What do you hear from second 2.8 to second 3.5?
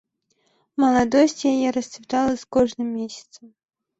месяцам.